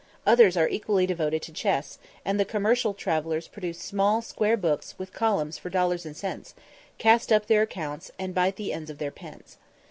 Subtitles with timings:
[0.25, 5.13] Others are equally devoted to chess; and the commercial travellers produce small square books with
[5.13, 6.55] columns for dollars and cents,
[6.97, 9.57] cast up their accounts, and bite the ends of their pens.